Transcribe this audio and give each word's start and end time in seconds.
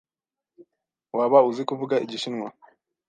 Waba 1.17 1.37
uzi 1.49 1.63
kuvuga 1.69 1.95
Igishinwa? 2.05 2.49